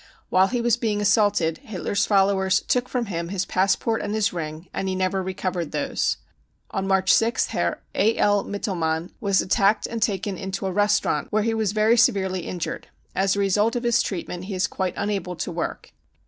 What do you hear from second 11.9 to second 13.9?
severely injured. As a result of